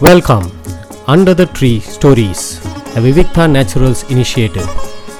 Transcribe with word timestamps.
Welcome 0.00 0.46
under 1.06 1.36
the 1.36 1.44
tree 1.52 1.70
stories 1.92 2.42
a 2.92 3.00
Vivikta 3.00 3.44
naturals 3.52 4.02
initiative 4.10 4.66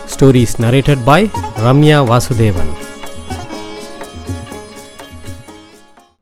stories 0.06 0.54
narrated 0.62 1.02
by 1.04 1.26
Ramya 1.64 1.99
Vasudevan 2.11 2.72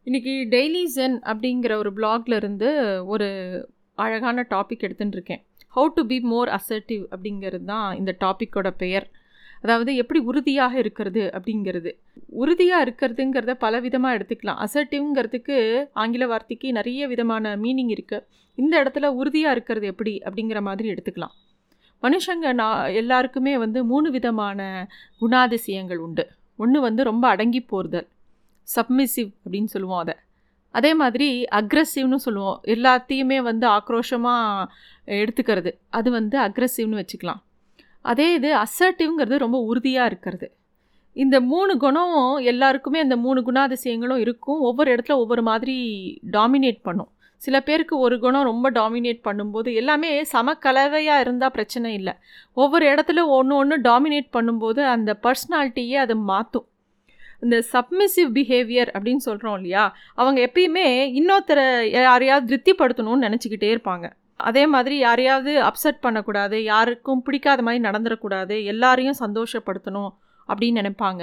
இன்னைக்கு 0.07 0.35
daily 0.53 0.85
gen 0.95 1.17
அப்படிங்கிற 1.27 1.73
ஒரு 1.79 1.93
பிளாக்ல 1.93 2.37
இருந்து 2.37 2.71
ஒரு 3.09 3.29
அழகான 3.99 4.47
டாபிக் 4.51 4.87
எடுத்துட்டு 4.87 5.19
இருக்கேன் 5.19 5.43
how 5.75 5.91
to 5.97 6.05
be 6.07 6.21
more 6.27 6.53
assertive 6.53 7.05
அப்படிங்கிறது 7.13 7.67
தான் 7.67 7.91
இந்த 7.97 8.15
டாப்பிக்கோட 8.21 8.71
பெயர் 8.77 9.07
அதாவது 9.65 9.91
எப்படி 9.97 10.21
உறுதியாக 10.21 10.79
இருக்கிறது 10.79 11.23
அப்படிங்கிறது. 11.37 11.91
உறுதியாக 12.43 12.85
இருக்கிறதுங்கிறத 12.87 13.53
பல 13.55 13.81
விதமாக 13.81 14.17
எடுத்துக்கலாம். 14.17 14.59
அசர்ட்டிவ்ங்கிறதுக்கு 14.65 15.57
ஆங்கில 15.93 16.27
வார்த்தைக்கு 16.27 16.73
நிறைய 16.73 17.07
விதமான 17.07 17.55
மீனிங் 17.57 17.93
இருக்குது 17.97 18.27
இந்த 18.59 18.75
இடத்துல 18.83 19.07
உறுதியாக 19.21 19.55
இருக்கிறது 19.57 19.87
எப்படி 19.87 20.13
அப்படிங்கிற 20.25 20.61
மாதிரி 20.61 20.89
எடுத்துக்கலாம். 20.95 21.35
மனுஷங்க 22.03 22.53
நான் 22.53 22.91
எல்லாருக்குமே 22.93 23.59
வந்து 23.59 23.85
மூணு 23.85 24.11
விதமான 24.11 24.61
குணாதிசயங்கள் 25.21 25.97
உண்டு. 25.97 26.25
ஒன்று 26.57 26.81
வந்து 26.81 27.03
ரொம்ப 27.05 27.29
அடங்கி 27.29 27.61
போறுதல் 27.61 28.09
சப்மிசிவ் 28.69 29.31
அப்படின்னு 29.45 29.65
சொல்லுவோம் 29.65 30.03
அதை. 30.05 30.15
அதே 30.71 30.95
மாதிரி 30.95 31.29
அக்ரஸிவ்னு 31.61 32.19
சொல்லுவோம். 32.27 32.61
எல்லாத்தையுமே 32.75 33.43
வந்து 33.43 33.67
ஆக்ரோஷமாக 33.69 34.69
எடுத்துக்கிறது. 35.07 35.73
அது 35.89 36.11
வந்து 36.11 36.39
அக்ரஸிவ்னு 36.39 37.01
வச்சுக்கலாம். 37.01 37.43
அதே 38.11 38.27
இது 38.39 38.51
அசர்ட்டிவ்ங்கிறது 38.57 39.37
ரொம்ப 39.45 39.59
உறுதியாக 39.71 40.11
இருக்கிறது. 40.11 40.47
இந்த 41.17 41.37
மூணு 41.53 41.73
குணம் 41.77 42.17
எல்லாருக்குமே 42.53 42.99
அந்த 42.99 43.17
மூணு 43.25 43.41
குணாதிசயங்களும் 43.49 44.23
இருக்கும். 44.25 44.61
ஒவ்வொரு 44.69 44.89
இடத்துல 44.95 45.15
ஒவ்வொரு 45.23 45.43
மாதிரி 45.43 45.77
டாமினேட் 46.37 46.81
பண்ணும். 46.83 47.11
சில 47.43 47.57
பேருக்கு 47.61 47.95
ஒரு 47.99 48.17
குணம் 48.19 48.49
ரொம்ப 48.51 48.67
டாமினேட் 48.71 49.21
பண்ணும்போது 49.29 49.71
எல்லாமே 49.75 50.11
சமக்கலவையாக 50.33 51.25
இருந்தால் 51.25 51.51
பிரச்சனை 51.51 51.89
இல்லை. 51.95 52.15
ஒவ்வொரு 52.55 52.85
இடத்துல 52.93 53.23
ஒன்று 53.39 53.57
ஒன்று 53.57 53.77
டாமினேட் 53.89 54.31
பண்ணும்போது 54.37 54.83
அந்த 54.95 55.11
பர்சனாலிட்டியே 55.23 55.99
அதை 56.05 56.17
மாற்றும் 56.33 56.67
இந்த 57.45 57.57
சப்மிசிவ் 57.73 58.31
பிஹேவியர் 58.37 58.91
அப்படின்னு 58.97 59.23
சொல்கிறோம் 59.29 59.57
இல்லையா? 59.57 59.85
அவங்க 60.15 60.39
எப்பயுமே 60.47 60.87
இன்னொருத்தரை 61.21 61.67
யாரையாவது 62.01 62.47
திருப்திப்படுத்தணும்னு 62.51 63.27
நினச்சிக்கிட்டே 63.27 63.71
இருப்பாங்க. 63.75 64.07
அதே 64.41 64.63
மாதிரி 64.67 64.97
யாரையாவது 64.99 65.53
அப்செட் 65.69 66.05
பண்ணக்கூடாது 66.05 66.57
யாருக்கும் 66.63 67.23
பிடிக்காத 67.27 67.63
மாதிரி 67.63 67.83
நடந்துடக்கூடாது 67.89 68.57
எல்லாரையும் 68.73 69.21
சந்தோஷப்படுத்தணும் 69.25 70.13
அப்படின்னு 70.49 70.81
நினைப்பாங்க. 70.83 71.23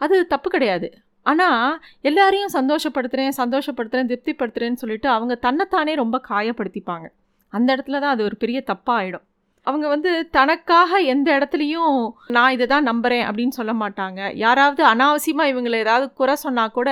அது 0.00 0.16
தப்பு 0.26 0.48
கிடையாது. 0.50 0.88
ஆனால் 1.26 1.74
எல்லாரையும் 2.08 2.54
சந்தோஷப்படுத்துகிறேன் 2.58 3.36
சந்தோஷப்படுத்துகிறேன் 3.42 4.10
திருப்திப்படுத்துகிறேன்னு 4.12 4.82
சொல்லிட்டு 4.82 5.08
அவங்க 5.16 5.34
தன்னைத்தானே 5.46 5.92
ரொம்ப 6.02 6.16
காயப்படுத்திப்பாங்க. 6.30 7.06
அந்த 7.52 7.68
இடத்துல 7.74 8.00
தான் 8.00 8.14
அது 8.14 8.24
ஒரு 8.28 8.36
பெரிய 8.42 8.58
தப்பாக 8.70 9.00
ஆகிடும் 9.00 9.26
அவங்க 9.66 9.86
வந்து 9.88 10.10
தனக்காக 10.36 11.00
எந்த 11.12 11.28
இடத்துலையும் 11.38 11.98
நான் 12.36 12.54
இதை 12.54 12.66
தான் 12.66 12.88
நம்புகிறேன் 12.90 13.26
அப்படின்னு 13.28 13.54
சொல்ல 13.58 13.72
மாட்டாங்க. 13.82 14.20
யாராவது 14.44 14.82
அனாவசியமாக 14.92 15.52
இவங்களை 15.52 15.78
ஏதாவது 15.84 16.06
குறை 16.20 16.34
சொன்னால் 16.44 16.74
கூட 16.78 16.90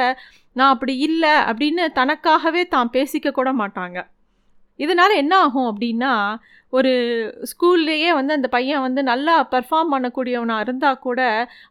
நான் 0.56 0.72
அப்படி 0.74 0.94
இல்லை 1.08 1.34
அப்படின்னு 1.50 1.84
தனக்காகவே 1.98 2.62
தான் 2.74 2.92
பேசிக்க 2.96 3.32
கூட 3.38 3.50
மாட்டாங்க. 3.52 3.98
இதனால் 4.84 5.20
என்ன 5.23 5.34
ஆகும் 5.45 5.69
அப்படின்னா 5.70 6.12
ஒரு 6.73 6.91
ஸ்கூல்லையே 7.50 8.11
வந்து 8.17 8.33
அந்த 8.36 8.48
பையன் 8.48 8.84
வந்து 8.84 9.00
நல்லா 9.11 9.34
பர்ஃபார்ம் 9.55 9.92
பண்ணக்கூடியவனாக 9.95 10.64
இருந்தால் 10.67 11.00
கூட 11.06 11.20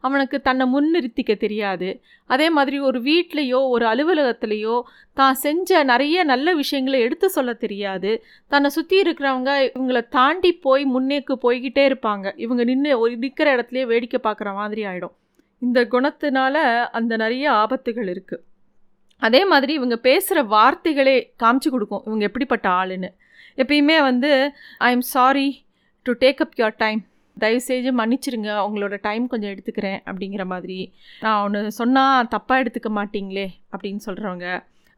அவனுக்கு 0.08 0.38
தன்னை 0.48 0.66
முன்னிறுத்திக்க 0.74 1.34
தெரியாது. 1.36 1.90
அதே 2.30 2.48
மாதிரி 2.58 2.80
ஒரு 2.90 3.00
வீட்லேயோ 3.02 3.62
ஒரு 3.76 3.86
அலுவலகத்துலேயோ 3.92 4.76
தான் 5.18 5.40
செஞ்ச 5.46 5.84
நிறைய 5.84 6.24
நல்ல 6.24 6.54
விஷயங்களை 6.54 7.00
எடுத்து 7.06 7.30
சொல்ல 7.38 7.54
தெரியாது. 7.64 8.12
தன்னை 8.52 8.72
சுற்றி 8.78 8.98
இருக்கிறவங்க 9.04 9.54
இவங்களை 9.70 10.04
தாண்டி 10.18 10.52
போய் 10.68 10.86
முன்னேக்கு 10.96 11.36
போய்கிட்டே 11.46 11.86
இருப்பாங்க. 11.92 12.28
இவங்க 12.46 12.64
நின்று 12.72 12.94
ஒரு 13.04 13.16
நிற்கிற 13.18 13.50
இடத்துலையே 13.58 13.88
வேடிக்கை 13.94 14.22
பார்க்குற 14.28 14.52
மாதிரி 14.62 14.84
ஆகிடும் 14.92 15.16
இந்த 15.62 15.80
குணத்தினால 15.94 16.56
அந்த 16.98 17.14
நிறைய 17.18 17.46
ஆபத்துகள் 17.62 18.10
இருக்குது 18.14 18.44
அதே 19.20 19.46
மாதிரி 19.46 19.74
இவங்க 19.74 19.96
பேசுகிற 19.98 20.44
வார்த்தைகளே 20.44 21.34
காமிச்சு 21.44 21.70
கொடுக்கும் 21.70 22.04
இவங்க 22.06 22.24
எப்படிப்பட்ட 22.26 22.70
ஆளுன்னு. 22.70 23.10
எப்பயுமே 23.56 23.98
வந்து 24.02 24.52
I 24.78 24.92
am 24.92 25.06
sorry 25.16 25.66
to 26.06 26.12
take 26.20 26.42
up 26.46 26.58
your 26.58 26.76
time 26.78 27.02
தயவு 27.38 27.62
செஞ்சு 27.68 27.92
மன்னிச்சிருங்க 28.00 28.52
உங்களோட 28.68 28.98
டைம் 29.02 29.28
கொஞ்சம் 29.28 29.52
எடுத்துக்கிறேன் 29.52 30.00
அப்படிங்கிற 30.06 30.46
மாதிரி. 30.46 30.94
நான் 31.20 31.44
ஒன்று 31.44 31.72
சொன்னால் 31.72 32.28
தப்பாக 32.36 32.62
எடுத்துக்க 32.64 32.90
மாட்டிங்களே 32.90 33.48
அப்படின்னு 33.72 34.02
சொல்கிறவங்க 34.06 34.48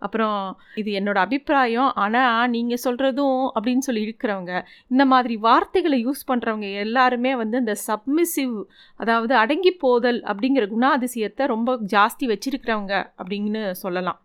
அப்புறம் 0.06 0.39
இது 0.81 0.89
என்னோடய 1.00 1.25
அபிப்பிராயம். 1.28 1.91
ஆனால் 2.03 2.50
நீங்கள் 2.56 2.84
சொல்கிறதும் 2.85 3.41
அப்படின்னு 3.56 3.85
சொல்லி 3.88 4.06
இருக்கிறவங்க 4.07 4.53
இந்த 4.94 5.06
மாதிரி 5.13 5.38
வார்த்தைகளை 5.47 6.00
யூஸ் 6.07 6.23
பண்ணுறவங்க 6.31 6.69
எல்லாருமே 6.85 7.34
வந்து 7.44 7.62
இந்த 7.63 7.75
சப்மிசிவ் 7.88 8.57
அதாவது 9.03 9.35
அடங்கி 9.44 9.73
போதல் 9.85 10.19
அப்படிங்கிற 10.31 10.67
குணாதிசயத்தை 10.75 11.45
ரொம்ப 11.56 11.79
ஜாஸ்தி 11.95 12.28
வச்சிருக்கிறவங்க 12.34 12.95
அப்படின்னு 13.22 13.63
சொல்லலாம். 13.84 14.19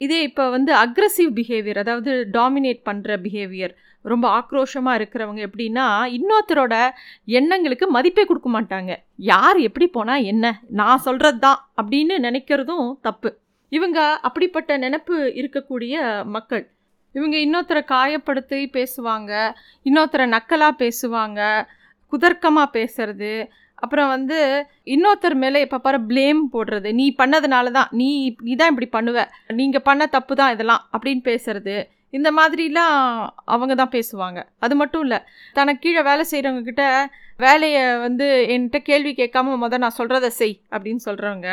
இதே 0.00 0.20
இப்போ 0.28 0.44
வந்து 0.54 0.72
அக்ரஸிவ் 0.84 1.32
பிஹேவியர் 1.36 1.80
அதாவது 1.82 2.12
டாமினேட் 2.36 2.80
பண்ணுற 2.88 3.16
பிஹேவியர் 3.24 3.74
ரொம்ப 4.04 4.26
ஆக்ரோஷமாக 4.38 4.98
இருக்கிறவங்க 4.98 5.40
எப்படின்னா 5.48 5.84
இன்னொருத்தரோட 6.16 6.74
எண்ணங்களுக்கு 7.38 7.86
மதிப்பே 7.96 8.24
கொடுக்க 8.30 8.48
மாட்டாங்க. 8.56 8.92
யார் 9.32 9.58
எப்படி 9.68 9.86
போனால் 9.96 10.26
என்ன? 10.32 10.54
நான் 10.80 11.04
சொல்கிறது 11.06 11.40
தான் 11.46 11.60
அப்படின்னு 11.80 12.16
நினைக்கிறதும் 12.26 12.88
தப்பு. 13.08 13.30
இவங்க 13.72 13.98
அப்படிப்பட்ட 14.26 14.72
நினப்பு 14.84 15.16
இருக்கக்கூடிய 15.40 15.94
மக்கள். 16.36 16.64
இவங்க 17.14 17.36
இன்னொருத்தரை 17.44 17.82
காயப்படுத்தி 17.94 18.60
பேசுவாங்க 18.76 19.32
இன்னொருத்தரை 19.86 20.26
நக்கலாக 20.36 20.80
பேசுவாங்க 20.82 21.40
குதர்க்கமாக 22.12 22.74
பேசுறது 22.78 23.32
அப்புறம் 23.78 24.10
வந்து 24.14 24.38
இன்னொருத்தர் 24.94 25.36
மேலே 25.44 25.60
எப்போ 25.66 25.78
பாரு 25.84 25.98
ப்ளேம் 26.10 26.42
போடுறது. 26.54 26.88
நீ 26.98 27.06
பண்ணதுனால 27.20 27.70
தான் 27.78 27.88
நீ 28.00 28.08
நீ 28.46 28.52
தான் 28.60 28.70
இப்படி 28.72 28.88
பண்ணுவ. 28.96 29.18
நீங்கள் 29.60 29.86
பண்ண 29.88 30.02
தப்பு 30.16 30.34
தான் 30.40 30.52
இதெல்லாம் 30.54 30.82
அப்படின்னு 30.94 31.22
பேசுறது. 31.30 31.76
இந்த 32.18 32.28
மாதிரிலாம் 32.38 32.96
அவங்க 33.54 33.74
தான் 33.80 33.94
பேசுவாங்க. 33.96 34.40
அது 34.64 34.74
மட்டும் 34.82 35.04
இல்லை 35.06 35.18
தனக்கு 35.58 35.82
கீழே 35.84 36.02
வேலை 36.10 36.24
செய்கிறவங்கக்கிட்ட 36.32 36.86
வேலையை 37.44 37.82
வந்து 38.06 38.26
என்கிட்ட 38.54 38.80
கேள்வி 38.90 39.12
கேட்காம 39.20 39.56
முதல் 39.64 39.84
நான் 39.84 39.98
சொல்கிறத 40.00 40.30
செய் 40.40 40.56
அப்படின்னு 40.74 41.02
சொல்கிறவங்க 41.08 41.50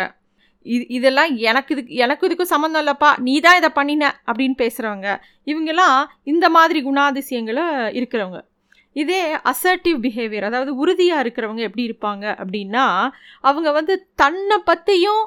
இது 0.74 0.84
இதெல்லாம் 0.97 1.31
எனக்கு 1.50 1.74
இதுக்கு 1.75 1.97
எனக்கு 2.06 2.28
இதுக்கும் 2.28 2.53
சம்மந்தம் 2.53 2.81
இல்லைப்பா. 2.84 3.09
நீ 3.25 3.34
தான் 3.46 3.59
இதை 3.59 3.69
பண்ணின 3.80 4.12
அப்படின்னு 4.30 4.57
பேசுகிறவங்க 4.63 5.09
இவங்கெல்லாம் 5.52 5.97
இந்த 6.31 6.46
மாதிரி 6.57 6.81
குணாதிசயங்களை 6.90 7.66
இருக்கிறவங்க. 8.00 8.40
இதே 9.02 9.19
அசர்ட்டிவ் 9.52 9.97
பிஹேவியர் 10.06 10.47
அதாவது 10.50 10.72
உறுதியாக 10.84 11.24
இருக்கிறவங்க 11.24 11.62
எப்படி 11.68 11.88
இருப்பாங்க 11.90 12.25
அப்படின்னா 12.41 12.85
அவங்க 13.50 13.69
வந்து 13.80 13.96
தன்னை 14.22 14.57
பற்றியும் 14.69 15.24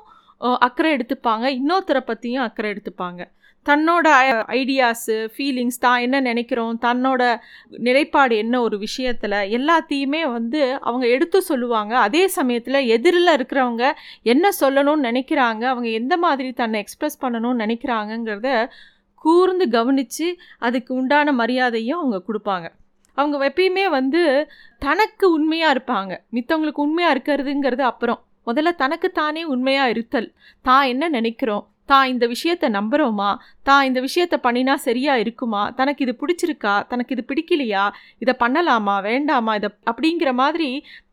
அக்கறை 0.66 0.90
எடுத்துப்பாங்க 0.96 1.46
இன்னொருத்தரை 1.58 2.02
பற்றியும் 2.10 2.44
அக்கறை 2.46 2.68
எடுத்துப்பாங்க. 2.72 3.22
தன்னோட 3.66 4.06
ஐடியாஸு 4.46 5.28
ஃபீலிங்ஸ் 5.34 5.78
தான் 5.78 6.00
என்ன 6.00 6.20
நினைக்கிறோம் 6.20 6.78
தன்னோட 6.80 7.40
நிலைப்பாடு 7.68 8.36
என்ன 8.36 8.60
ஒரு 8.60 8.78
விஷயத்தில் 8.78 9.36
எல்லாத்தையுமே 9.58 10.22
வந்து 10.32 10.78
அவங்க 10.80 11.06
எடுத்து 11.06 11.42
சொல்லுவாங்க. 11.42 11.94
அதே 11.96 12.28
சமயத்தில் 12.28 12.74
எதிரில் 12.74 13.26
இருக்கிறவங்க 13.26 13.92
என்ன 14.22 14.48
சொல்லணும்னு 14.60 15.08
நினைக்கிறாங்க 15.10 15.62
அவங்க 15.62 15.88
எந்த 15.88 16.16
மாதிரி 16.16 16.52
தன்னை 16.52 16.84
எக்ஸ்ப்ரெஸ் 16.84 17.22
பண்ணணும்னு 17.22 17.62
நினைக்கிறாங்கங்கிறத 17.64 18.68
கூர்ந்து 19.14 19.68
கவனித்து 19.68 20.38
அதுக்கு 20.58 20.94
உண்டான 20.94 21.32
மரியாதையும் 21.32 21.98
அவங்க 21.98 22.22
கொடுப்பாங்க. 22.28 22.66
அவங்க 23.14 23.48
எப்பயுமே 23.48 23.88
வந்து 23.90 24.48
தனக்கு 24.78 25.32
உண்மையாக 25.32 25.74
இருப்பாங்க. 25.74 26.12
மித்தவங்களுக்கு 26.32 26.86
உண்மையாக 26.86 27.14
இருக்கிறதுங்கிறது 27.14 27.80
அப்புறம். 27.80 28.24
முதல்ல 28.46 28.74
தனக்கு 28.74 29.10
தானே 29.10 29.44
உண்மையாக 29.44 29.90
இருத்தல். 29.90 30.32
தான் 30.62 30.86
என்ன 30.86 31.08
நினைக்கிறோம் 31.08 31.71
தான் 31.92 32.10
இந்த 32.12 32.24
விஷயத்தை 32.34 32.68
நம்புகிறோமா 32.78 33.30
தான் 33.68 33.86
இந்த 33.88 34.00
விஷயத்தை 34.06 34.38
பண்ணினா 34.46 34.74
சரியாக 34.86 35.22
இருக்குமா? 35.24 35.62
தனக்கு 35.78 36.04
இது 36.06 36.14
பிடிச்சிருக்கா? 36.22 36.74
தனக்கு 36.90 37.14
இது 37.16 37.24
பிடிக்கலையா? 37.30 37.84
இதை 38.24 38.34
பண்ணலாமா? 38.42 38.96
வேண்டாமா? 39.08 39.54
இதை 39.60 39.70
அப்படிங்கிற 39.90 40.32
மாதிரி 40.42 40.70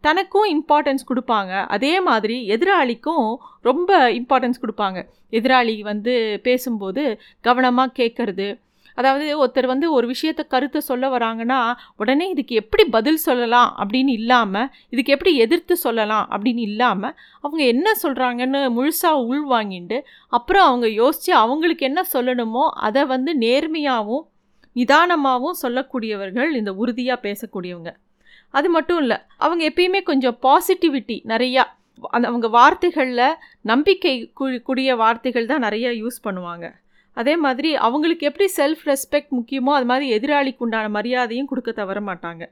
தனக்கும் 0.08 0.48
இம்பார்ட்டன்ஸ் 0.56 1.10
கொடுப்பாங்க. 1.12 1.54
அதே 1.76 1.94
மாதிரி 2.10 2.38
எதிராளிக்கும் 2.56 3.28
ரொம்ப 3.70 3.92
இம்பார்ட்டன்ஸ் 4.20 4.64
கொடுப்பாங்க. 4.64 5.00
எதிராளி 5.40 5.76
வந்து 5.92 6.14
பேசும்போது 6.48 7.04
கவனமாக 7.48 7.96
கேட்குறது 8.00 8.48
அதாவது 9.00 9.26
ஒருத்தர் 9.42 9.68
வந்து 9.72 9.88
ஒரு 9.92 10.06
விஷயத்த 10.14 10.42
கருத்தை 10.48 10.82
சொல்ல 10.82 11.06
வராங்கன்னா 11.10 11.60
உடனே 11.96 12.26
இதுக்கு 12.30 12.56
எப்படி 12.56 12.84
பதில் 12.90 13.22
சொல்லலாம் 13.26 13.70
அப்படின்னு 13.78 14.14
இல்லாமல் 14.22 14.70
இதுக்கு 14.90 15.14
எப்படி 15.16 15.34
எதிர்த்து 15.38 15.76
சொல்லலாம் 15.78 16.26
அப்படின்னு 16.32 16.64
இல்லாமல் 16.70 17.16
அவங்க 17.42 17.62
என்ன 17.66 17.88
சொல்கிறாங்கன்னு 18.04 18.62
முழுசாக 18.78 19.24
உள்வாங்கிட்டு 19.30 20.00
அப்புறம் 20.30 20.68
அவங்க 20.70 20.90
யோசித்து 21.02 21.34
அவங்களுக்கு 21.44 21.86
என்ன 21.86 22.04
சொல்லணுமோ 22.14 22.66
அதை 22.80 23.04
வந்து 23.06 23.34
நேர்மையாகவும் 23.46 24.26
நிதானமாகவும் 24.76 25.60
சொல்லக்கூடியவர்கள் 25.62 26.52
இந்த 26.52 26.72
உறுதியாக 26.74 27.24
பேசக்கூடியவங்க. 27.26 27.92
அது 28.54 28.68
மட்டும் 28.70 29.00
இல்லை 29.04 29.18
அவங்க 29.38 29.64
எப்பயுமே 29.70 30.02
கொஞ்சம் 30.04 30.38
பாசிட்டிவிட்டி 30.46 31.18
நிறையா 31.32 31.64
அந்த 32.10 32.26
அவங்க 32.28 32.48
வார்த்தைகளில் 32.50 33.38
நம்பிக்கை 33.62 34.14
கூடிய 34.68 34.96
வார்த்தைகள் 34.96 35.50
தான் 35.52 35.66
நிறைய 35.68 35.88
யூஸ் 36.02 36.20
பண்ணுவாங்க. 36.24 36.68
அதே 37.20 37.34
மாதிரி 37.46 37.70
அவங்களுக்கு 37.88 38.28
எப்படி 38.30 38.48
செல்ஃப் 38.58 38.84
ரெஸ்பெக்ட் 38.86 39.32
முக்கியமோ 39.38 39.72
அது 39.78 39.88
மாதிரி 39.92 40.06
எதிராளிக்கு 40.18 40.64
உண்டான 40.66 40.90
மரியாதையும் 40.98 41.50
கொடுக்க 41.52 41.72
தவற 41.72 42.00
மாட்டாங்க. 42.02 42.44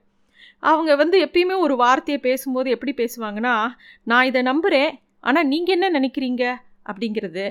அவங்க 0.69 0.91
வந்து 0.95 1.17
எப்பயுமே 1.25 1.55
ஒரு 1.65 1.75
வார்த்தையை 1.75 2.19
பேசும்போது 2.21 2.67
எப்படி 2.75 2.93
பேசுவாங்கன்னா 3.01 3.55
நான் 4.03 4.27
இதை 4.29 4.41
நம்புகிறேன் 4.41 4.91
ஆனால் 5.23 5.49
நீங்கள் 5.53 5.75
என்ன 5.75 5.87
நினைக்கிறீங்க? 5.99 6.43
அப்படிங்கிறது. 6.89 7.45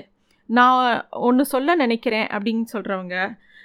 நான் 0.49 0.81
ஒன்று 1.27 1.43
சொல்ல 1.53 1.75
நினைக்கிறேன் 1.75 2.27
அப்படின்னு 2.35 2.65
சொல்கிறவங்க 2.73 3.15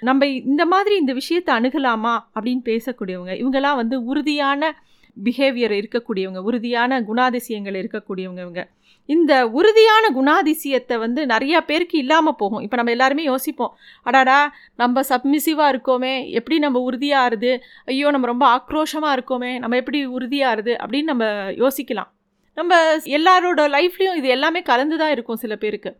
நம்ம 0.07 0.25
இந்த 0.51 0.63
மாதிரி 0.65 0.95
இந்த 1.01 1.13
விஷயத்தை 1.13 1.51
அணுகலாமா 1.55 2.13
அப்படின்னு 2.35 2.63
பேசக்கூடியவங்க 2.71 3.33
இவங்கெல்லாம் 3.41 3.79
வந்து 3.81 3.97
உறுதியான 4.03 4.71
பிஹேவியர் 5.17 5.73
இருக்கக்கூடியவங்க 5.79 6.41
உறுதியான 6.49 7.01
குணாதிசயங்கள் 7.09 7.77
இருக்கக்கூடியவங்க 7.81 8.41
இவங்க 8.45 8.63
இந்த 9.09 9.33
உறுதியான 9.47 10.09
குணாதிசயத்தை 10.17 10.97
வந்து 10.97 11.21
நிறையா 11.25 11.59
பேருக்கு 11.69 11.97
இல்லாமல் 11.97 12.37
போகும். 12.41 12.61
இப்போ 12.65 12.75
நம்ம 12.75 12.91
எல்லாருமே 12.91 13.23
யோசிப்போம் 13.23 13.73
அடாடா 14.03 14.37
நம்ம 14.75 15.03
சப்மிசிவாக 15.09 15.71
இருக்கோமே 15.73 16.13
எப்படி 16.39 16.57
நம்ம 16.59 16.81
உறுதியாகுது 16.89 17.51
ஐயோ 17.85 18.11
நம்ம 18.11 18.27
ரொம்ப 18.33 18.45
ஆக்ரோஷமாக 18.57 19.15
இருக்கோமே 19.17 19.59
நம்ம 19.59 19.77
எப்படி 19.81 20.01
உறுதியாகிறது 20.17 20.75
அப்படின்னு 20.83 21.11
நம்ம 21.13 21.25
யோசிக்கலாம். 21.63 22.09
நம்ம 22.57 22.73
எல்லாரோட 23.17 23.61
லைஃப்லேயும் 23.75 24.17
இது 24.21 24.27
எல்லாமே 24.27 24.61
கலந்து 24.61 24.97
தான் 24.97 25.13
இருக்கும் 25.15 25.41
சில 25.43 25.55
பேருக்கு. 25.55 25.91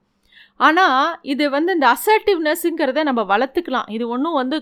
ஆனால் 0.59 1.05
இது 1.33 1.43
வந்து 1.55 1.71
இந்த 1.75 1.87
அசர்ட்டிவ்னஸ்ங்கிறத 1.95 3.03
நம்ம 3.09 3.21
வளர்த்துக்கலாம். 3.31 3.87
இது 3.95 4.03
ஒன்றும் 4.15 4.37
வந்து 4.39 4.57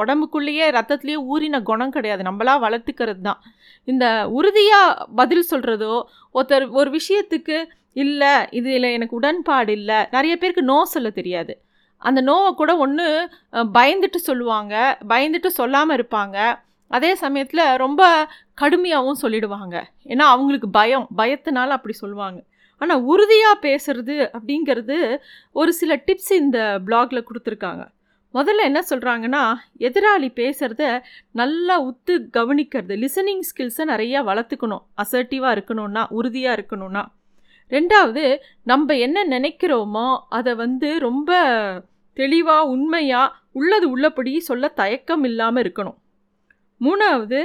உடம்புக்குள்ளேயே 0.00 0.66
ரத்தத்துலேயே 0.76 1.18
ஊறின 1.32 1.60
குணம் 1.70 1.94
கிடையாது. 1.96 2.22
நம்மளா 2.28 2.54
வளர்த்துக்கிறது 2.66 3.22
தான் 3.28 3.40
இந்த 3.92 4.04
உறுதியாக 4.38 5.06
பதில் 5.20 5.48
சொல்கிறதோ 5.52 5.94
ஒருத்தர் 6.36 6.66
ஒரு 6.80 6.90
விஷயத்துக்கு 6.98 7.58
இல்லை 8.04 8.32
இதில் 8.58 8.94
எனக்கு 8.96 9.18
உடன்பாடு 9.20 9.72
இல்லை 9.78 9.98
நிறைய 10.14 10.34
பேருக்கு 10.42 10.62
நோ 10.72 10.78
சொல்ல 10.94 11.08
தெரியாது. 11.18 11.52
அந்த 12.02 12.20
நோவை 12.28 12.48
கூட 12.60 12.72
ஒன்று 12.84 13.06
பயந்துட்டு 13.76 14.18
சொல்லுவாங்க. 14.28 14.74
பயந்துட்டு 15.12 15.50
சொல்லாமல் 15.60 15.96
இருப்பாங்க. 15.98 16.38
அதே 16.90 17.10
சமயத்தில் 17.22 17.64
ரொம்ப 17.84 18.02
கடுமையாகவும் 18.62 19.22
சொல்லிடுவாங்க. 19.22 19.76
ஏன்னா 20.12 20.24
அவங்களுக்கு 20.34 20.68
பயம். 20.80 21.06
பயத்தினால 21.20 21.76
அப்படி 21.78 21.94
சொல்லுவாங்க. 22.02 22.40
ஆனால் 22.80 23.02
உறுதியாக 23.12 23.62
பேசுறது 23.66 24.16
அப்படிங்கிறது 24.36 24.98
ஒரு 25.52 25.72
சில 25.72 25.94
டிப்ஸ் 26.06 26.32
இந்த 26.42 26.58
பிளாகில் 26.86 27.26
கொடுத்துருக்காங்க. 27.28 27.84
முதல்ல 28.34 28.62
என்ன 28.68 28.80
சொல்கிறாங்கன்னா 28.90 29.42
எதிராளி 29.78 30.28
பேசுகிறத 30.40 30.84
நல்லா 31.40 31.74
உத்து 31.88 32.14
கவனிக்கிறது. 32.36 32.94
லிசனிங் 33.02 33.44
ஸ்கில்ஸை 33.48 33.84
நிறையா 33.92 34.20
வளர்த்துக்கணும். 34.30 34.84
அசர்ட்டிவாக 35.02 35.54
இருக்கணும்னா 35.56 36.02
உறுதியாக 36.18 36.56
இருக்கணும்னா. 36.58 37.02
ரெண்டாவது 37.70 38.24
நம்ம 38.70 38.94
என்ன 39.06 39.18
நினைக்கிறோமோ 39.24 40.08
அதை 40.28 40.54
வந்து 40.54 40.88
ரொம்ப 40.98 41.30
தெளிவாக 42.16 42.70
உண்மையாக 42.74 43.34
உள்ளது 43.52 43.86
உள்ளபடி 43.90 44.32
சொல்ல 44.40 44.68
தயக்கம் 44.80 45.24
இல்லாமல் 45.24 45.62
இருக்கணும். 45.64 45.98
மூணாவது 46.80 47.40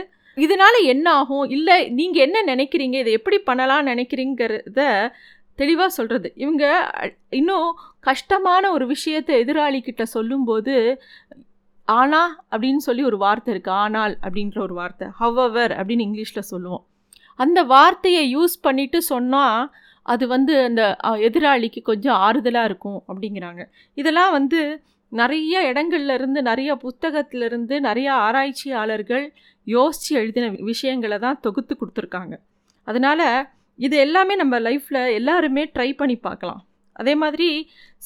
இதனால் 0.45 0.77
என்ன 0.93 1.07
ஆகும்? 1.19 1.45
இல்லை 1.57 1.75
நீங்கள் 1.99 2.25
என்ன 2.27 2.39
நினைக்கிறீங்க? 2.53 2.97
இதை 3.03 3.11
எப்படி 3.19 3.37
பண்ணலாம்னு 3.49 3.91
நினைக்கிறீங்கிறத 3.93 4.81
தெளிவாக 5.61 5.91
சொல்கிறது 5.97 6.27
இவங்க 6.43 6.65
இன்னும் 7.39 7.69
கஷ்டமான 8.09 8.63
ஒரு 8.75 8.85
விஷயத்தை 8.93 9.33
எதிராளிக்கிட்ட 9.43 10.03
சொல்லும்போது 10.15 10.75
ஆனா 11.87 12.21
அப்படின்னு 12.53 12.81
சொல்லி 12.87 13.03
ஒரு 13.09 13.17
வார்த்தை 13.17 13.49
இருக்குது 13.53 13.79
ஆனால் 13.85 14.13
அப்படின்ற 14.25 14.57
ஒரு 14.67 14.75
வார்த்தை. 14.79 15.07
ஹவ்வவர் 15.21 15.73
அப்படின்னு 15.77 16.05
இங்கிலீஷில் 16.07 16.49
சொல்லுவோம். 16.51 16.83
அந்த 17.39 17.59
வார்த்தையை 17.73 18.23
யூஸ் 18.35 18.55
பண்ணிவிட்டு 18.67 18.99
சொன்னால் 19.11 19.61
அது 20.05 20.27
வந்து 20.27 20.53
அந்த 20.63 20.83
எதிராளிக்கு 21.27 21.81
கொஞ்சம் 21.81 22.19
ஆறுதலாக 22.27 22.69
இருக்கும் 22.69 22.99
அப்படிங்கிறாங்க. 23.07 23.61
இதெல்லாம் 23.93 24.31
வந்து 24.31 24.59
நிறைய 25.11 25.61
இடங்கள்லேருந்து 25.71 26.41
நிறைய 26.41 26.71
புத்தகத்திலிருந்து 26.75 27.75
நிறைய 27.79 28.09
ஆராய்ச்சியாளர்கள் 28.13 29.25
யோசித்து 29.67 30.11
எழுதின 30.21 30.49
விஷயங்களை 30.71 31.17
தான் 31.19 31.39
தொகுத்து 31.41 31.73
கொடுத்துருக்காங்க. 31.75 32.35
அதனால் 32.87 33.27
இது 33.79 33.97
எல்லாமே 33.97 34.35
நம்ம 34.35 34.55
லைஃப்பில் 34.59 35.01
எல்லாருமே 35.19 35.63
ட்ரை 35.75 35.89
பண்ணி 35.95 36.15
பார்க்கலாம். 36.27 36.61
அதே 36.95 37.13
மாதிரி 37.15 37.49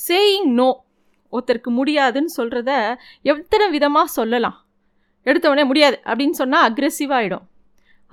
சேயிங் 0.08 0.50
நோ 0.60 0.70
ஒருத்தருக்கு 1.34 1.72
முடியாதுன்னு 1.80 2.32
சொல்கிறத 2.38 2.72
எத்தனை 3.22 3.70
விதமாக 3.70 4.16
சொல்லலாம். 4.18 4.58
எடுத்தவொடனே 5.26 5.66
முடியாது 5.70 5.98
அப்படின்னு 6.10 6.38
சொன்னால் 6.42 6.66
அக்ரெசிவாகிடும் 6.70 7.46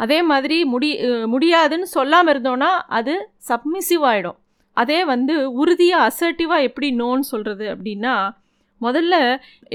அதே 0.03 0.19
மாதிரி 0.31 0.57
முடி 0.73 0.91
முடியாதுன்னு 1.33 1.89
சொல்லாமல் 1.97 2.33
இருந்தோன்னா 2.35 2.71
அது 2.99 3.15
சப்மிசிவ் 3.49 4.05
ஆகிடும் 4.11 4.39
அதே 4.77 4.99
வந்து 5.13 5.35
உறுதியாக 5.61 6.07
அசர்ட்டிவாக 6.09 6.67
எப்படி 6.69 6.89
நோன்னு 7.01 7.27
சொல்கிறது 7.33 7.67
அப்படின்னா 7.75 8.15
முதல்ல 8.81 9.15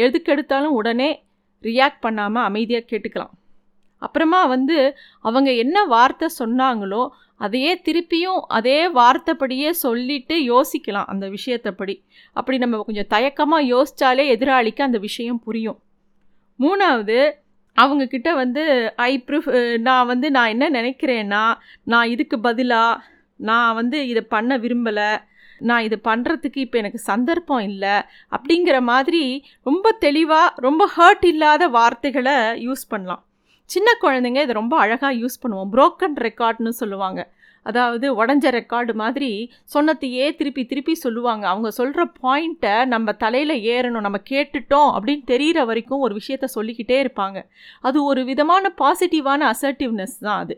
எதுக்கெடுத்தாலும் 0.05 0.77
உடனே 0.79 1.09
ரியாக்ட் 1.63 2.03
பண்ணாமல் 2.05 2.45
அமைதியாக 2.49 2.85
கேட்டுக்கலாம். 2.91 3.33
அப்புறமா 4.01 4.39
வந்து 4.45 4.77
அவங்க 5.27 5.49
என்ன 5.63 5.77
வார்த்தை 5.93 6.27
சொன்னாங்களோ 6.39 7.03
அதையே 7.45 7.71
திருப்பியும் 7.85 8.41
அதே 8.57 8.79
வார்த்தைப்படியே 8.97 9.69
சொல்லிட்டு 9.83 10.35
யோசிக்கலாம் 10.51 11.09
அந்த 11.13 11.25
விஷயத்தைப்படி. 11.35 11.95
அப்படி 12.35 12.57
நம்ம 12.63 12.81
கொஞ்சம் 12.87 13.09
தயக்கமாக 13.13 13.69
யோசித்தாலே 13.73 14.25
எதிராளிக்கு 14.35 14.83
அந்த 14.87 14.99
விஷயம் 15.07 15.41
புரியும். 15.45 15.79
மூணாவது 16.59 17.17
அவங்கக்கிட்ட 17.77 18.29
வந்து 18.35 18.63
ஐ 19.09 19.13
ப்ரிஃப் 19.27 19.49
நான் 19.87 20.09
வந்து 20.11 20.27
நான் 20.31 20.53
என்ன 20.55 20.65
நினைக்கிறேன்னா 20.69 21.43
நான் 21.83 22.11
இதுக்கு 22.13 22.39
பதிலாக 22.39 23.01
நான் 23.39 23.75
வந்து 23.75 23.97
இதை 24.07 24.21
பண்ண 24.35 24.57
விரும்பலை 24.57 25.09
நான் 25.59 25.85
இது 25.87 25.97
பண்ணுறதுக்கு 26.03 26.59
இப்போ 26.65 26.77
எனக்கு 26.77 26.99
சந்தர்ப்பம் 27.11 27.63
இல்லை 27.69 27.95
அப்படிங்கிற 28.35 28.77
மாதிரி 28.91 29.23
ரொம்ப 29.63 29.91
தெளிவாக 30.05 30.61
ரொம்ப 30.67 30.83
ஹர்ட் 30.97 31.25
இல்லாத 31.25 31.67
வார்த்தைகளை 31.67 32.35
யூஸ் 32.67 32.83
பண்ணலாம். 32.89 33.21
சின்ன 33.69 33.89
குழந்தைங்க 34.01 34.41
இதை 34.45 34.53
ரொம்ப 34.53 34.75
அழகாக 34.79 35.13
யூஸ் 35.21 35.41
பண்ணுவோம். 35.43 35.69
புரோக்கன் 35.75 36.17
ரெக்கார்ட்னு 36.27 36.73
சொல்லுவாங்க. 36.81 37.21
அதாவது 37.65 38.07
உடஞ்ச 38.21 38.45
ரெக்கார்டு 38.57 38.93
மாதிரி 39.01 39.29
சொன்னத்தையே 39.75 40.25
திருப்பி 40.39 40.63
திருப்பி 40.71 40.93
சொல்லுவாங்க. 41.05 41.43
அவங்க 41.53 41.69
சொல்கிற 41.79 42.03
பாயிண்ட்டை 42.23 42.75
நம்ம 42.93 43.13
தலையில் 43.23 43.55
ஏறணும் 43.73 44.05
நம்ம 44.07 44.21
கேட்டுட்டோம் 44.31 44.91
அப்படின்னு 44.97 45.25
தெரிகிற 45.33 45.65
வரைக்கும் 45.71 46.03
ஒரு 46.07 46.15
விஷயத்த 46.21 46.49
சொல்லிக்கிட்டே 46.57 46.99
இருப்பாங்க. 47.05 47.39
அது 47.87 47.97
ஒரு 48.11 48.23
விதமான 48.31 48.73
பாசிட்டிவான 48.83 49.41
அசர்ட்டிவ்னஸ் 49.53 50.17
தான் 50.27 50.39
அது. 50.43 50.57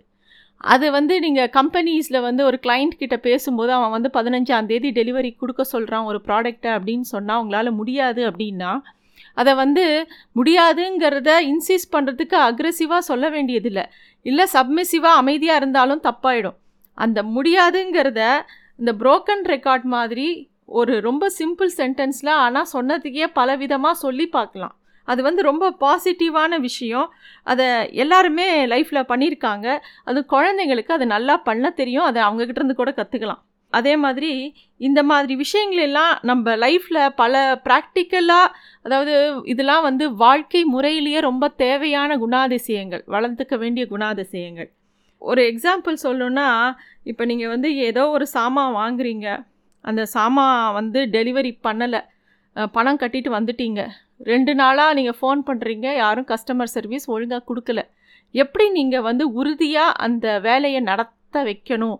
அது 0.73 0.85
வந்து 0.97 1.15
நீங்கள் 1.25 1.51
கம்பெனிஸில் 1.57 2.25
வந்து 2.27 2.41
ஒரு 2.49 2.57
கிளைண்ட் 2.65 2.99
கிட்ட 3.01 3.15
பேசும்போது 3.25 3.71
அவன் 3.77 3.93
வந்து 3.95 4.09
பதினஞ்சாம் 4.13 4.69
தேதி 4.71 4.91
டெலிவரி 4.99 5.31
கொடுக்க 5.41 5.63
சொல்கிறான் 5.73 6.07
ஒரு 6.11 6.21
ப்ராடக்ட்டை 6.27 6.71
அப்படின்னு 6.77 7.07
சொன்னால் 7.13 7.37
அவங்களால 7.39 7.71
முடியாது 7.79 8.21
அப்படின்னா 8.31 8.71
அதை 9.41 9.51
வந்து 9.63 9.83
முடியாதுங்கிறத 10.39 11.31
இன்சிஸ் 11.51 11.91
பண்ணுறதுக்கு 11.95 12.37
அக்ரெசிவாக 12.47 13.01
சொல்ல 13.11 13.25
வேண்டியதில்லை. 13.35 13.83
இல்லை 14.25 14.45
சப்மிசிவாக 14.53 15.21
அமைதியாக 15.21 15.59
இருந்தாலும் 15.61 16.01
தப்பாயிடும். 16.07 16.57
அந்த 16.97 17.19
முடியாதுங்கிறத 17.35 18.21
இந்த 18.81 18.91
புரோக்கன் 19.01 19.43
ரெக்கார்ட் 19.53 19.85
மாதிரி 19.95 20.27
ஒரு 20.79 20.93
ரொம்ப 21.07 21.25
சிம்பிள் 21.39 21.71
சென்டென்ஸில் 21.79 22.33
ஆனால் 22.45 22.71
சொன்னதுக்கே 22.73 23.27
பல 23.39 23.55
விதமாக 23.63 24.01
சொல்லி 24.05 24.25
பார்க்கலாம். 24.37 24.75
அது 25.07 25.21
வந்து 25.27 25.41
ரொம்ப 25.41 25.65
பாசிட்டிவான 25.83 26.53
விஷயம். 26.59 27.07
அதை 27.43 27.67
எல்லாருமே 28.03 28.47
லைஃப்பில் 28.73 29.09
பண்ணியிருக்காங்க. 29.11 29.67
அது 30.09 30.19
குழந்தைங்களுக்கு 30.33 30.91
அது 30.97 31.05
நல்லா 31.15 31.35
பண்ண 31.49 31.69
தெரியும். 31.81 32.07
அதை 32.09 32.21
அவங்கக்கிட்டேருந்து 32.23 32.81
கூட 32.81 32.93
கற்றுக்கலாம் 32.97 33.43
அதே 33.73 33.93
மாதிரி 34.03 34.31
இந்த 34.81 34.99
மாதிரி 35.03 35.33
விஷயங்களெல்லாம் 35.43 36.13
நம்ம 36.29 36.55
லைஃப்பில் 36.65 37.01
பல 37.21 37.33
ப்ராக்டிக்கலாக 37.65 38.53
அதாவது 38.85 39.13
இதெல்லாம் 39.53 39.85
வந்து 39.89 40.05
வாழ்க்கை 40.23 40.61
முறையிலேயே 40.75 41.21
ரொம்ப 41.29 41.49
தேவையான 41.63 42.17
குணாதிசயங்கள் 42.17 43.03
வளர்த்துக்க 43.15 43.57
வேண்டிய 43.57 43.85
குணாதிசயங்கள். 43.89 44.69
ஒரு 45.21 45.41
எக்ஸாம்பிள் 45.51 45.95
சொல்லணுன்னா 46.05 46.47
இப்போ 47.11 47.23
நீங்கள் 47.29 47.51
வந்து 47.53 47.69
ஏதோ 47.89 48.03
ஒரு 48.15 48.25
சாமான் 48.35 48.75
வாங்குறீங்க. 48.81 49.27
அந்த 49.89 50.01
சாமான் 50.15 50.59
வந்து 50.79 50.99
டெலிவரி 51.15 51.51
பண்ணலை. 51.67 52.01
பணம் 52.75 52.99
கட்டிட்டு 53.01 53.29
வந்துட்டீங்க. 53.37 53.81
ரெண்டு 54.31 54.51
நாளாக 54.61 54.95
நீங்கள் 54.97 55.17
ஃபோன் 55.19 55.41
பண்ணுறீங்க 55.49 55.87
யாரும் 56.03 56.27
கஸ்டமர் 56.31 56.73
சர்வீஸ் 56.75 57.05
ஒழுங்காக 57.15 57.43
கொடுக்கல. 57.49 57.81
எப்படி 58.43 58.65
நீங்கள் 58.77 59.05
வந்து 59.09 59.25
உறுதியாக 59.39 59.97
அந்த 60.05 60.27
வேலையை 60.47 60.81
நடத்த 60.91 61.43
வைக்கணும்? 61.49 61.99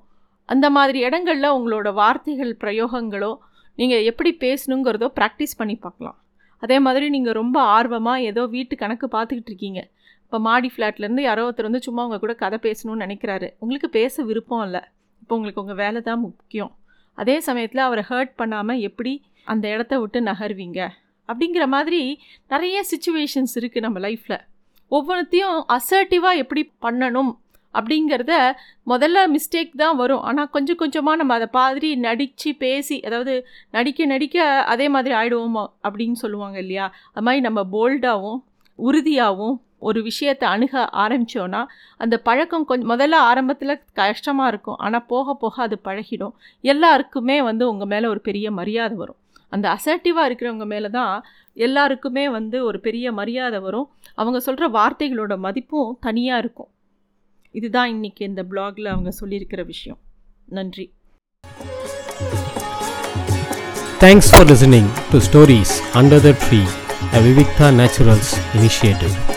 அந்த 0.53 0.65
மாதிரி 0.77 0.99
இடங்களில் 1.07 1.55
உங்களோட 1.57 1.89
வார்த்தைகள் 2.01 2.53
பிரயோகங்களோ 2.63 3.31
நீங்கள் 3.77 4.05
எப்படி 4.09 4.31
பேசணுங்கிறதோ 4.43 5.07
ப்ராக்டிஸ் 5.19 5.59
பண்ணி 5.59 5.75
பார்க்கலாம். 5.85 6.17
அதே 6.63 6.77
மாதிரி 6.85 7.05
நீங்கள் 7.15 7.37
ரொம்ப 7.41 7.57
ஆர்வமாக 7.77 8.25
ஏதோ 8.29 8.43
வீட்டு 8.55 8.75
கணக்கு 8.83 9.07
பார்த்துக்கிட்டு 9.15 9.51
இருக்கீங்க. 9.53 9.81
இப்போ 10.27 10.39
மாடி 10.47 10.69
ஃப்ளாட்லேருந்து 10.73 11.23
யாரோ 11.25 11.43
ஒருத்தர் 11.47 11.67
வந்து 11.67 11.79
சும்மா 11.85 12.01
உங்கள் 12.07 12.21
கூட 12.23 12.33
கதை 12.41 12.57
பேசணும்னு 12.65 13.03
நினைக்கிறாரு. 13.05 13.47
உங்களுக்கு 13.63 13.87
பேச 13.97 14.23
விருப்பம் 14.29 14.63
இல்லை. 14.65 14.81
இப்போ 15.21 15.33
உங்களுக்கு 15.37 15.61
உங்கள் 15.63 15.77
வேலை 15.81 15.99
தான் 16.07 16.21
முக்கியம். 16.25 16.71
அதே 17.17 17.35
சமயத்தில் 17.45 17.81
அவரை 17.85 18.03
ஹர்ட் 18.09 18.33
பண்ணாமல் 18.41 18.81
எப்படி 18.87 19.13
அந்த 19.51 19.65
இடத்த 19.75 19.93
விட்டு 20.01 20.19
நகர்வீங்க? 20.29 20.79
அப்படிங்கிற 21.29 21.65
மாதிரி 21.75 22.01
நிறைய 22.53 22.77
சுச்சுவேஷன்ஸ் 22.91 23.53
இருக்குது 23.59 23.85
நம்ம 23.85 23.99
லைஃப்பில் 24.05 24.37
ஒவ்வொன்றத்தையும் 24.91 25.57
அசர்ட்டிவாக 25.75 26.41
எப்படி 26.43 26.63
பண்ணணும் 26.85 27.31
அப்படிங்கிறத 27.75 28.33
முதல்ல 28.91 29.23
மிஸ்டேக் 29.35 29.71
தான் 29.83 29.97
வரும். 30.01 30.23
ஆனால் 30.29 30.49
கொஞ்சம் 30.55 30.79
கொஞ்சமாக 30.81 31.19
நம்ம 31.21 31.33
அதை 31.39 31.47
மாதிரி 31.59 31.89
நடித்து 32.07 32.51
பேசி 32.63 32.97
அதாவது 33.07 33.35
நடிக்க 33.77 34.09
நடிக்க 34.13 34.47
அதே 34.73 34.87
மாதிரி 34.95 35.15
ஆகிடுவோமோ 35.21 35.65
அப்படின்னு 35.87 36.19
சொல்லுவாங்க 36.23 36.59
இல்லையா? 36.65 36.87
அது 37.13 37.25
மாதிரி 37.27 37.43
நம்ம 37.47 37.63
போல்டாகவும் 37.75 38.39
உறுதியாகவும் 38.79 39.57
ஒரு 39.79 40.01
விஷயத்தை 40.01 40.49
அணுக 40.49 40.89
ஆரம்பித்தோன்னா 41.03 41.65
அந்த 41.97 42.15
பழக்கம் 42.17 42.65
கொஞ்சம் 42.65 42.91
முதல்ல 42.93 43.15
ஆரம்பத்தில் 43.29 43.81
கஷ்டமாக 43.93 44.51
இருக்கும். 44.53 44.75
ஆனால் 44.75 45.05
போக 45.05 45.33
போக 45.33 45.61
அது 45.63 45.79
பழகிடும். 45.83 46.33
எல்லாருக்குமே 46.61 47.41
வந்து 47.41 47.69
உங்கள் 47.71 47.87
மேலே 47.87 48.07
ஒரு 48.07 48.21
பெரிய 48.21 48.51
மரியாதை 48.51 48.97
வரும். 48.97 49.19
அந்த 49.49 49.65
அசர்ட்டிவாக 49.75 50.27
இருக்கிறவங்க 50.29 50.65
மேலே 50.65 50.89
தான் 50.89 51.25
எல்லாருக்குமே 51.53 52.29
வந்து 52.29 52.65
ஒரு 52.65 52.79
பெரிய 52.79 53.11
மரியாதை 53.11 53.59
வரும். 53.59 53.87
அவங்க 54.15 54.39
சொல்கிற 54.39 54.67
வார்த்தைகளோட 54.69 55.37
மதிப்பும் 55.37 55.97
தனியாக 55.99 56.39
இருக்கும். 56.39 56.69
இதுதான் 57.51 57.91
இன்றைக்கி 57.95 58.23
இந்த 58.31 58.43
பிளாகில் 58.43 58.85
அவங்க 58.85 59.13
சொல்லியிருக்கிற 59.21 59.65
விஷயம். 59.65 59.99
நன்றி. 60.45 60.93
Thanks 64.05 64.31
for 64.31 64.49
listening 64.53 64.91
to 65.11 65.19
stories 65.29 65.75
under 66.01 66.25
the 66.27 66.33
tree 66.45 66.61
a 67.13 67.19
Vivikta 67.19 67.73
Naturals 67.73 68.29
initiative. 68.53 69.36